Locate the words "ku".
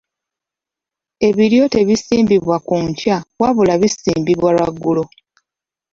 2.67-2.75